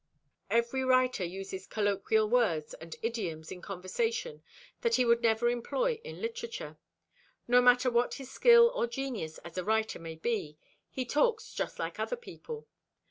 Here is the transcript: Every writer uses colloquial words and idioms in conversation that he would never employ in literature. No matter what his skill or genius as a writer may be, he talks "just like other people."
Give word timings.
Every 0.49 0.83
writer 0.83 1.23
uses 1.23 1.67
colloquial 1.67 2.27
words 2.27 2.73
and 2.73 2.95
idioms 3.03 3.51
in 3.51 3.61
conversation 3.61 4.41
that 4.81 4.95
he 4.95 5.05
would 5.05 5.21
never 5.21 5.47
employ 5.47 6.01
in 6.03 6.23
literature. 6.23 6.79
No 7.47 7.61
matter 7.61 7.91
what 7.91 8.15
his 8.15 8.31
skill 8.31 8.71
or 8.73 8.87
genius 8.87 9.37
as 9.45 9.59
a 9.59 9.63
writer 9.63 9.99
may 9.99 10.15
be, 10.15 10.57
he 10.89 11.05
talks 11.05 11.53
"just 11.53 11.77
like 11.77 11.99
other 11.99 12.15
people." 12.17 12.67